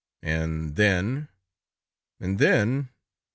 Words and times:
"And 0.23 0.77
then...." 0.77 1.27
"And 2.19 2.39
then 2.39 2.89